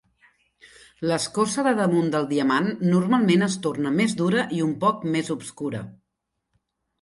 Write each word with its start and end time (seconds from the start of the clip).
L'escorça 1.09 1.65
de 1.67 1.73
damunt 1.79 2.07
del 2.15 2.25
diamant 2.31 2.69
normalment 2.93 3.47
es 3.49 3.59
torna 3.67 3.93
més 3.99 4.17
dura 4.23 4.47
i 4.61 4.63
un 4.71 4.73
poc 4.87 5.05
més 5.19 5.31
obscura. 5.37 5.85